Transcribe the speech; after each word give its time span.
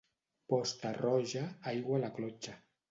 Posta 0.53 0.93
roja, 1.03 1.45
aigua 1.75 2.01
a 2.01 2.05
la 2.07 2.13
clotxa. 2.19 2.61